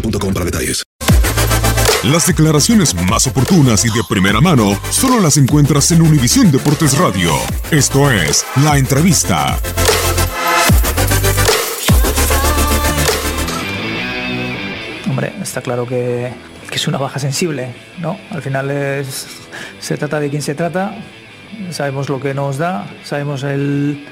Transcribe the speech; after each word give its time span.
boostmobile.com 0.00 0.34
para 0.34 0.44
detalles. 0.44 0.84
Las 2.04 2.26
declaraciones 2.26 2.94
más 2.94 3.26
oportunas 3.26 3.84
y 3.84 3.88
de 3.88 4.02
primera 4.08 4.40
mano 4.40 4.78
solo 4.90 5.20
las 5.20 5.36
encuentras 5.38 5.90
en 5.90 6.02
Univisión 6.02 6.52
Deportes 6.52 6.96
Radio. 6.98 7.32
Esto 7.70 8.10
es 8.10 8.44
La 8.62 8.78
Entrevista. 8.78 9.58
Hombre, 15.08 15.32
está 15.42 15.62
claro 15.62 15.86
que, 15.86 16.32
que 16.70 16.76
es 16.76 16.86
una 16.86 16.98
baja 16.98 17.18
sensible, 17.18 17.74
¿no? 17.98 18.18
Al 18.30 18.42
final 18.42 18.70
es, 18.70 19.26
se 19.80 19.96
trata 19.96 20.20
de 20.20 20.30
quién 20.30 20.42
se 20.42 20.54
trata, 20.54 20.94
sabemos 21.70 22.08
lo 22.08 22.20
que 22.20 22.34
nos 22.34 22.58
da, 22.58 22.86
sabemos 23.02 23.42
el, 23.42 24.06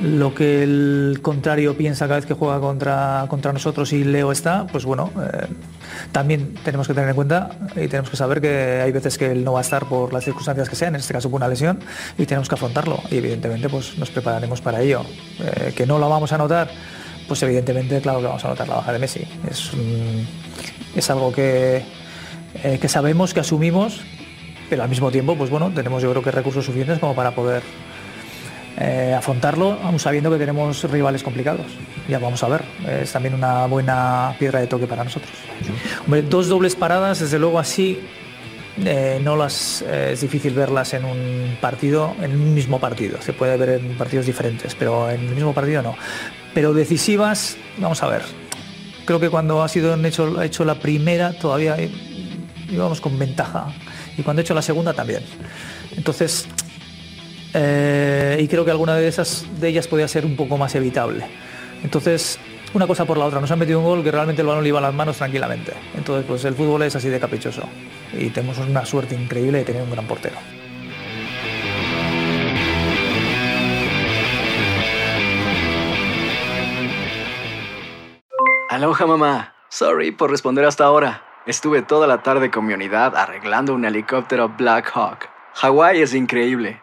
lo 0.00 0.34
que 0.34 0.62
el 0.62 1.18
contrario 1.22 1.76
piensa 1.76 2.06
cada 2.06 2.16
vez 2.16 2.26
que 2.26 2.34
juega 2.34 2.60
contra, 2.60 3.26
contra 3.28 3.52
nosotros 3.52 3.92
y 3.92 4.04
Leo 4.04 4.32
está, 4.32 4.66
pues 4.66 4.84
bueno, 4.84 5.10
eh, 5.20 5.46
también 6.12 6.54
tenemos 6.64 6.86
que 6.86 6.94
tener 6.94 7.08
en 7.08 7.14
cuenta 7.16 7.50
y 7.74 7.88
tenemos 7.88 8.10
que 8.10 8.16
saber 8.16 8.40
que 8.40 8.80
hay 8.82 8.92
veces 8.92 9.18
que 9.18 9.32
él 9.32 9.44
no 9.44 9.52
va 9.54 9.60
a 9.60 9.62
estar 9.62 9.86
por 9.86 10.12
las 10.12 10.24
circunstancias 10.24 10.68
que 10.68 10.76
sean, 10.76 10.94
en 10.94 11.00
este 11.00 11.14
caso 11.14 11.30
por 11.30 11.38
una 11.38 11.48
lesión, 11.48 11.80
y 12.16 12.26
tenemos 12.26 12.48
que 12.48 12.54
afrontarlo 12.54 13.00
y 13.10 13.16
evidentemente 13.16 13.68
pues 13.68 13.98
nos 13.98 14.10
prepararemos 14.10 14.60
para 14.60 14.80
ello. 14.80 15.02
Eh, 15.40 15.72
que 15.74 15.86
no 15.86 15.98
lo 15.98 16.08
vamos 16.08 16.32
a 16.32 16.38
notar, 16.38 16.68
pues 17.26 17.42
evidentemente 17.42 18.00
claro 18.00 18.20
que 18.20 18.26
vamos 18.26 18.44
a 18.44 18.48
notar 18.48 18.68
la 18.68 18.76
baja 18.76 18.92
de 18.92 18.98
Messi. 18.98 19.24
Es, 19.50 19.70
es 20.94 21.10
algo 21.10 21.32
que, 21.32 21.82
eh, 22.62 22.78
que 22.80 22.88
sabemos, 22.88 23.34
que 23.34 23.40
asumimos, 23.40 24.00
pero 24.68 24.82
al 24.82 24.88
mismo 24.88 25.10
tiempo, 25.10 25.34
pues 25.36 25.50
bueno, 25.50 25.72
tenemos 25.74 26.02
yo 26.02 26.10
creo 26.10 26.22
que 26.22 26.30
recursos 26.30 26.64
suficientes 26.64 26.98
como 26.98 27.14
para 27.14 27.34
poder 27.34 27.62
eh, 28.80 29.14
afrontarlo, 29.16 29.78
aún 29.82 29.98
sabiendo 29.98 30.30
que 30.30 30.38
tenemos 30.38 30.84
rivales 30.84 31.22
complicados. 31.22 31.66
Ya 32.08 32.18
vamos 32.18 32.42
a 32.42 32.48
ver, 32.48 32.62
es 33.02 33.12
también 33.12 33.34
una 33.34 33.66
buena 33.66 34.34
piedra 34.38 34.60
de 34.60 34.66
toque 34.66 34.86
para 34.86 35.04
nosotros. 35.04 35.32
Hombre, 36.04 36.22
dos 36.22 36.48
dobles 36.48 36.76
paradas, 36.76 37.18
desde 37.18 37.38
luego 37.38 37.58
así, 37.58 37.98
eh, 38.84 39.20
no 39.22 39.36
las 39.36 39.82
eh, 39.82 40.10
es 40.12 40.20
difícil 40.20 40.54
verlas 40.54 40.94
en 40.94 41.04
un 41.04 41.56
partido, 41.60 42.14
en 42.22 42.32
un 42.32 42.54
mismo 42.54 42.78
partido. 42.78 43.20
Se 43.20 43.32
puede 43.32 43.56
ver 43.56 43.80
en 43.80 43.96
partidos 43.96 44.26
diferentes, 44.26 44.74
pero 44.74 45.10
en 45.10 45.20
el 45.20 45.34
mismo 45.34 45.52
partido 45.52 45.82
no. 45.82 45.96
Pero 46.54 46.72
decisivas, 46.72 47.56
vamos 47.78 48.02
a 48.02 48.08
ver. 48.08 48.22
Creo 49.04 49.18
que 49.18 49.30
cuando 49.30 49.62
ha 49.62 49.68
sido 49.68 49.94
hecho, 50.06 50.40
hecho 50.42 50.64
la 50.64 50.76
primera 50.76 51.32
todavía 51.32 51.76
íbamos 52.70 53.00
con 53.00 53.18
ventaja 53.18 53.66
y 54.16 54.22
cuando 54.22 54.42
he 54.42 54.44
hecho 54.44 54.54
la 54.54 54.62
segunda 54.62 54.92
también. 54.92 55.22
Entonces, 55.96 56.46
eh, 57.54 58.38
y 58.40 58.48
creo 58.48 58.64
que 58.64 58.70
alguna 58.70 58.96
de 58.96 59.08
esas 59.08 59.46
de 59.60 59.68
ellas 59.68 59.86
podía 59.86 60.08
ser 60.08 60.24
un 60.24 60.36
poco 60.36 60.58
más 60.58 60.74
evitable. 60.74 61.24
Entonces, 61.82 62.38
una 62.74 62.86
cosa 62.86 63.04
por 63.04 63.16
la 63.16 63.24
otra, 63.24 63.40
nos 63.40 63.50
han 63.50 63.58
metido 63.58 63.78
un 63.78 63.84
gol 63.84 64.02
que 64.02 64.10
realmente 64.10 64.42
el 64.42 64.48
balón 64.48 64.62
le 64.62 64.68
iba 64.68 64.78
a 64.78 64.82
las 64.82 64.94
manos 64.94 65.16
tranquilamente. 65.16 65.72
Entonces, 65.96 66.24
pues 66.26 66.44
el 66.44 66.54
fútbol 66.54 66.82
es 66.82 66.94
así 66.96 67.08
de 67.08 67.18
caprichoso 67.18 67.62
y 68.12 68.28
tenemos 68.30 68.58
una 68.58 68.84
suerte 68.84 69.14
increíble 69.14 69.58
de 69.58 69.64
tener 69.64 69.82
un 69.82 69.90
gran 69.90 70.06
portero. 70.06 70.36
Aloha 78.70 79.06
mamá. 79.06 79.54
Sorry 79.70 80.12
por 80.12 80.30
responder 80.30 80.64
hasta 80.64 80.84
ahora. 80.84 81.24
Estuve 81.46 81.82
toda 81.82 82.06
la 82.06 82.22
tarde 82.22 82.50
con 82.50 82.66
mi 82.66 82.74
unidad 82.74 83.16
arreglando 83.16 83.74
un 83.74 83.84
helicóptero 83.84 84.50
Black 84.50 84.90
Hawk. 84.94 85.28
Hawái 85.54 86.02
es 86.02 86.14
increíble. 86.14 86.82